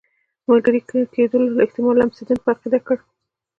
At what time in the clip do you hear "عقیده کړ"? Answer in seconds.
2.53-2.97